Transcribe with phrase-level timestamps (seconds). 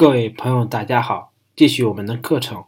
[0.00, 2.64] 各位朋友，大家好，继续我们的课程。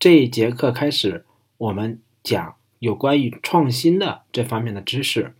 [0.00, 1.24] 这一节课开始，
[1.56, 5.36] 我们讲有关于创新的这方面的知识。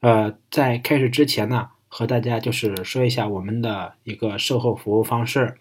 [0.00, 5.56] 呃，在开始之前呢，和大家就是说一下我们的一个售后服务方式。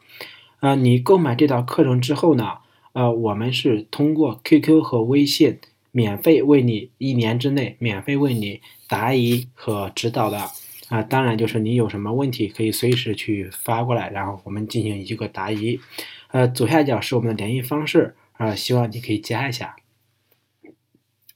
[0.59, 2.57] 呃，你购买这套课程之后呢，
[2.91, 5.57] 呃，我们是通过 QQ 和微信
[5.91, 8.59] 免费为你一年之内免费为你
[8.89, 10.49] 答疑和指导的。
[10.89, 15.79] 啊，当然就是你有什么问题可以随时去发过来，然后我们进行一个答疑。
[16.27, 19.75] 呃，左下角是我们的联系方式啊，希望你可以加一下。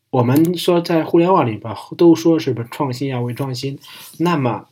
[0.10, 3.80] 我们说在互联网里边都说什么创新要为创新，
[4.20, 4.68] 那么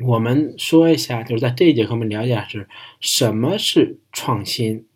[0.00, 2.68] 我们说一下，就是在这一节课我们了解是
[3.00, 4.86] 什么是创新。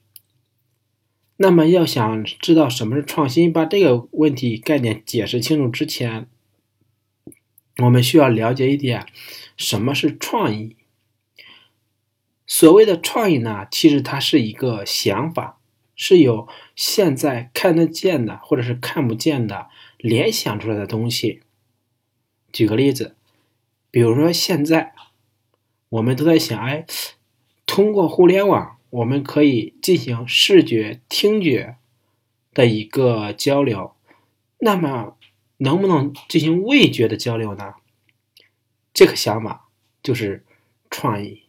[1.36, 6.28] 那么要想知道什么是创新，把这个问题概念解释清楚之前。
[7.82, 9.06] 我们需要了解一点，
[9.56, 10.76] 什么是创意？
[12.46, 15.58] 所谓的创意呢，其实它是一个想法，
[15.94, 16.46] 是由
[16.76, 21.40] 现在看得见的或者是看不见的联想出来的东西。
[22.52, 23.14] 举个例子，
[23.90, 24.92] 比如说现在
[25.88, 26.84] 我们都在想，哎，
[27.64, 31.76] 通过互联网，我们可以进行视觉、听觉
[32.52, 33.94] 的一个交流，
[34.58, 35.16] 那么。
[35.62, 37.74] 能不能进行味觉的交流呢？
[38.94, 39.68] 这个想法
[40.02, 40.44] 就是
[40.90, 41.42] 创意。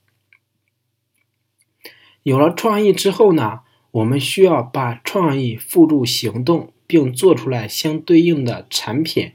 [2.23, 9.31] 有了创意之后呢，我们需要把创意付诸行动，并做出来相对应的产品。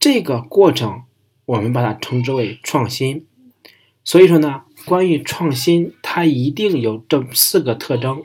[0.00, 1.04] 这个过程
[1.46, 3.26] 我们把它称之为创新。
[4.02, 8.24] 所以说呢，关于创新，它一定有这四个特征。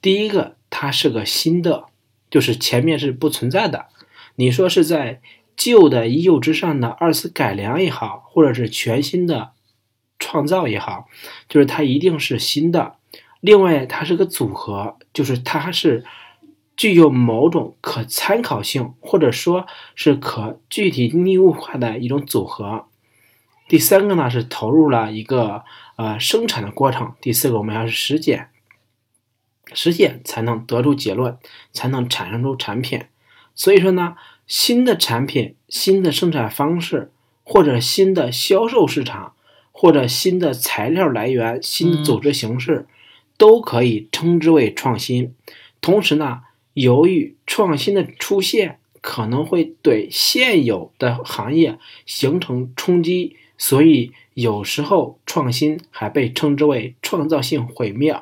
[0.00, 1.88] 第一个，它是个新的，
[2.30, 3.88] 就是前面是不存在的。
[4.40, 5.20] 你说是在
[5.56, 9.50] 旧的已有之上的二次改良也好，或者是全新的
[10.16, 11.08] 创造也好，
[11.48, 12.94] 就是它一定是新的。
[13.40, 16.04] 另外，它是个组合，就是它是
[16.76, 22.86] 具有某种可参考性，或者说是可具体拟物化的一种组合。
[23.66, 25.64] 第三个呢是投入了一个
[25.96, 27.14] 呃生产的过程。
[27.20, 28.50] 第四个，我们要是实践，
[29.72, 31.36] 实践才能得出结论，
[31.72, 33.02] 才能产生出产品。
[33.54, 34.14] 所以说呢，
[34.48, 37.12] 新的产品、新的生产方式，
[37.44, 39.34] 或者新的销售市场，
[39.72, 42.86] 或者新的材料来源、新的组织形式，
[43.36, 45.34] 都可以称之为创新。
[45.82, 46.40] 同时呢，
[46.72, 58.18] 由于创新的出现可能会对现有的行业形成冲击，所以有时候创新还被称之为创造性毁灭。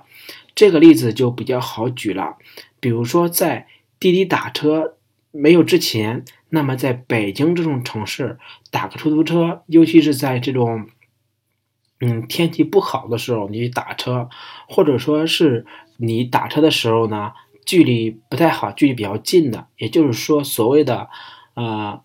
[0.56, 2.36] 这个例子就比较好举了，
[2.80, 3.68] 比如说在
[4.00, 4.94] 滴滴打车。
[5.36, 8.38] 没有之前，那么在北京这种城市
[8.70, 10.88] 打个出租车，尤其是在这种，
[12.00, 14.28] 嗯，天气不好的时候，你打车，
[14.68, 15.66] 或者说是
[15.98, 17.32] 你打车的时候呢，
[17.64, 21.08] 距离不太好，距离比较近的，也就是说，所谓的，
[21.54, 22.00] 呃，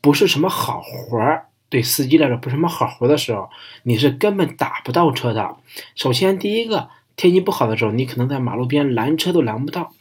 [0.00, 3.48] 不是什么好活儿，对司机来说不是什么好活的时候，
[3.84, 5.56] 你是根本打不到车的。
[5.94, 6.90] 首先，第一个，
[7.22, 9.92] 天气不好的时候，你可能在马路边拦车都拦不到。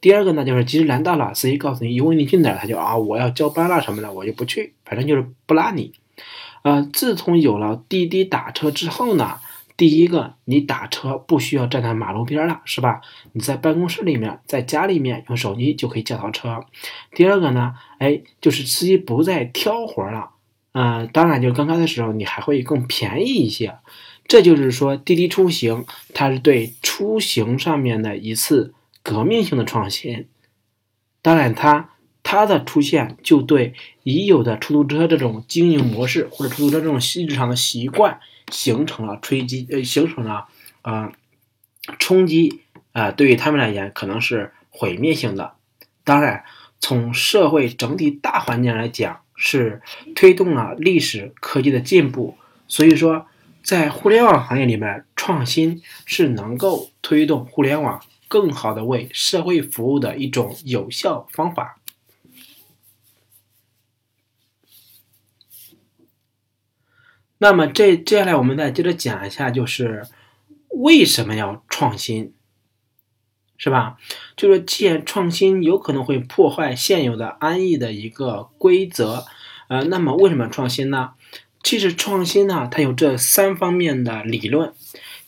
[0.00, 5.92] 第二个呢，就是即使拦到了，司机告诉你，因为你去哪儿，他就啊，我要交班了什么的，我就不去，反正就是不拉你。
[6.62, 9.40] 呃，自从有了滴滴打车之后呢，
[9.76, 13.00] 第一个，你打车不需要站在马路边了，是吧？
[13.32, 16.64] 你在办公室里面，在家里面用手机就可以叫到车。
[17.10, 20.30] 第二个呢，哎，就是司机不再挑活了，
[20.74, 23.74] 嗯，当然就刚开始的时候，你还会更便宜一些。
[24.28, 25.84] 这就是说，滴滴出行
[26.14, 28.74] 它是对出行上面的一次。
[29.00, 30.26] 革命性的创新，
[31.22, 31.88] 当然，它
[32.22, 33.72] 它的出现就对
[34.02, 40.48] 已有的出租车这种经营模式或者出租车这种日常的习惯形成了吹击，呃，形成了
[40.82, 41.12] 啊
[41.98, 42.60] 冲击
[42.92, 45.54] 啊，对于他们来言可能是毁灭性的。
[46.04, 46.44] 当然，
[46.78, 49.80] 从社会整体大环境来讲，是
[50.14, 52.36] 推动了历史科技的进步。
[52.66, 53.26] 所以说，
[53.68, 58.02] 在互联网行业里面，创新是能够推动互联网。
[58.26, 61.78] 更好的为社会服务的一种有效方法。
[67.36, 70.06] 那么，这接下来我们再接着讲一下，就是
[70.70, 72.32] 为什么要创新，
[73.58, 73.98] 是吧？
[74.34, 79.26] 就是既然创新有可能会破坏现有的安逸的一个规则，
[79.68, 81.12] 呃，那么为什么创新呢？
[81.68, 84.72] 其实创新呢，它有这三方面的理论。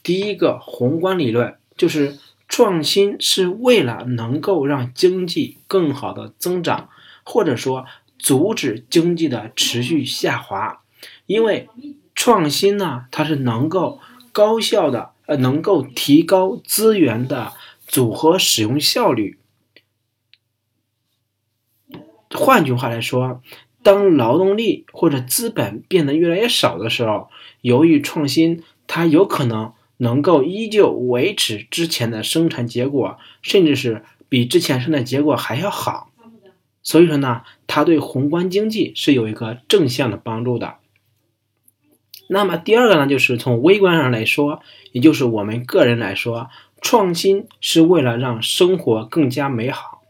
[0.02, 2.19] 第一个宏观理论就是。
[2.52, 6.88] 创新是为了能够让经济更好的增长，
[7.22, 7.87] 或者说
[8.19, 10.82] 阻止经济的持续下滑。
[11.26, 11.69] 因为
[12.12, 14.00] 创新呢，它是能够
[14.32, 17.52] 高效的呃能够提高资源的
[17.87, 19.38] 组合使用效率。
[22.34, 23.40] 换句话来说，
[23.82, 27.29] 当劳动力或者资本变得越来越少的时候，
[27.61, 36.11] 由于创新，它有可能能够依旧维持之前的生产结果，甚至是比之前生产结果还要好。
[36.82, 40.76] 所以说呢，它对宏观经济是有一个正向的帮助的。
[42.29, 44.62] 那么第二个呢，就是从微观上来说，
[44.93, 46.49] 也就是我们个人来说，
[46.81, 50.03] 创新是为了让生活更加美好。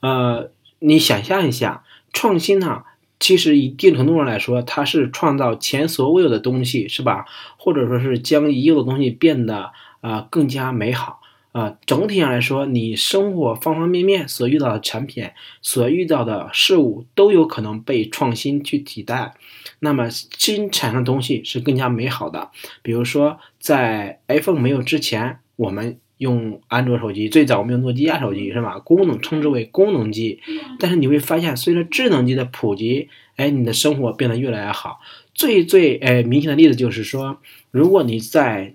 [0.00, 1.82] 呃，你想象一下，
[2.12, 2.84] 创新呢，
[3.22, 7.24] 其实一定程度上来说，它是创造前所未有的东西，是吧？
[7.56, 9.70] 或者说是将已有的东西变得
[10.00, 11.20] 啊更加美好。
[11.52, 15.30] 啊，整体上来说，你生活方方面面所遇到的产品、
[15.60, 19.34] 所遇到的事物都有可能被创新去替代。
[19.80, 22.50] 那么新产生的东西是更加美好的。
[22.82, 28.78] 比如说，在 iPhone 没有之前，我们用安卓手机，最早我们用诺基亚手机是吧？
[28.78, 30.38] 功能称之为功能机。
[30.78, 35.00] 但是你会发现，随着智能机的普及，哎，你的生活变得越来越好。
[35.34, 37.40] 最最哎明显的例子就是说，
[37.72, 38.72] 如果你在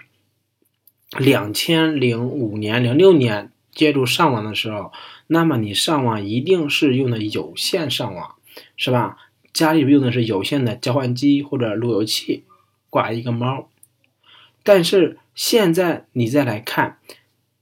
[1.18, 4.92] 两千零五年、零六年接触上网的时候，
[5.28, 8.36] 那么你上网一定是用的有线上网，
[8.76, 9.18] 是吧？
[9.54, 12.44] 家里用的是有线的交换机或者路由器，
[12.90, 13.70] 挂一个猫。
[14.62, 16.98] 但是现在你再来看，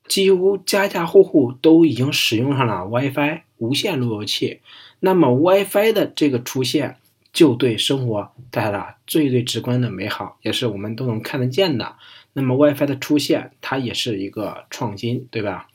[0.07, 4.61] 几乎家家户户都已经使用上了 WiFi 无线路由器。
[4.99, 6.97] 那么 WiFi 的这个出现，
[7.33, 11.95] 就对生活带来了最最直观的美好，也是我们都能看得见的。
[12.33, 15.67] 那么 WiFi 的出现，它也是一个创新，对吧？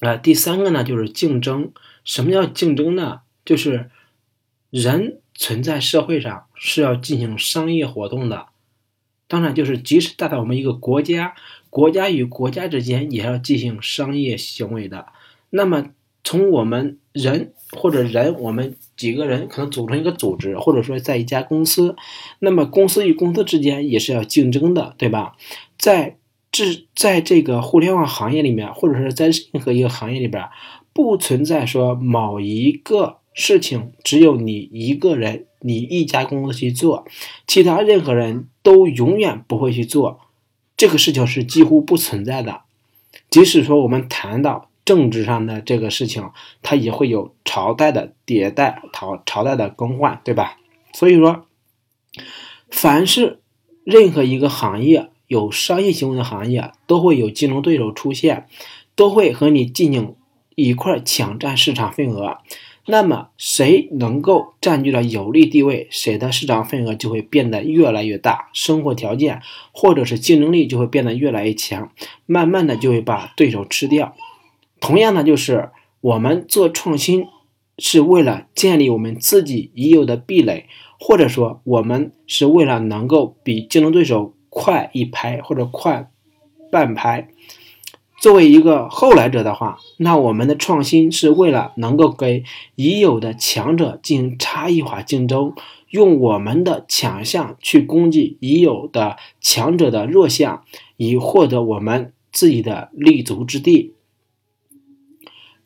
[0.00, 1.72] 呃，第三个呢，就是竞争。
[2.04, 3.22] 什么叫竞争呢？
[3.44, 3.90] 就是
[4.70, 8.49] 人存在社会上是要进行商业活动的。
[9.30, 11.34] 当然，就是即使大到我们一个国家，
[11.70, 15.06] 国家与国家之间也要进行商业行为的。
[15.48, 15.86] 那么，
[16.22, 18.74] 从我们人或者人，我们。
[19.00, 21.96] 几个人可能组成一个组织，或者说在一家公司，
[22.40, 25.36] 那么公司与公司之间也是要竞争的，对吧？
[25.78, 26.18] 在
[26.52, 30.44] 这在这个互联网行业里面，或者是在任何一个行业里边，
[30.92, 37.06] 不存在说某一个事情只有你一个人，你一家公司去做，
[37.46, 40.20] 其他任何人都永远不会去做，
[40.76, 42.62] 这个事情是几乎不存在的。
[43.30, 44.66] 即使说我们谈到。
[44.82, 46.30] 政治上的这个事情，
[46.62, 50.56] 它也会有朝代的迭代，朝朝代的更换，对吧？
[50.92, 51.46] 所以说，
[52.70, 53.38] 凡是
[53.84, 58.48] 任何一个行业有商业行为的行业，都会有竞争对手出现，
[58.96, 60.16] 都会和你进行
[60.56, 62.38] 一块抢占市场份额。
[62.90, 69.40] 那么，谁能够占据了有利地位，谁的市场份额就会变得越来越大，生活条件
[69.72, 71.90] 或者是竞争力就会变得越来越强，
[72.26, 74.14] 慢慢的就会把对手吃掉。
[74.80, 75.70] 同样的，就是
[76.00, 77.26] 我们做创新
[77.78, 80.66] 是为了建立我们自己已有的壁垒，
[80.98, 86.10] 或者说我们是为了能够比竞争对手快一拍或者快
[86.70, 87.28] 半拍。
[88.20, 92.42] 作为一个后来者的话，那我们的创新是为了能够给
[92.74, 95.52] 已有的强者进行差异化竞争，
[95.90, 100.64] 用我们的强项去攻击已有的强者的弱项，
[100.96, 103.92] 以获得我们自己的立足之地。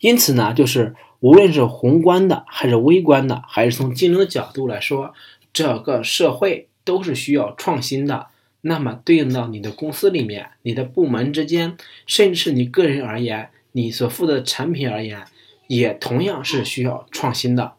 [0.00, 5.14] 因此呢，就是无论是宏观的，还是微观的，还是从竞争的角度来说，
[5.52, 8.26] 这个社会都是需要创新的。
[8.62, 15.26] 那么，对应到你的公司里面，你的部门之间，甚至是你个人而言，你所负责的产品而言，
[15.66, 17.72] 也同样是需要创新的。